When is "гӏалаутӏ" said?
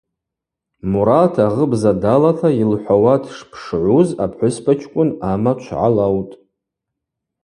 5.77-6.35